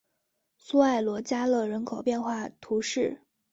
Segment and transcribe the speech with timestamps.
[0.57, 3.21] 苏埃罗加勒人口变化图示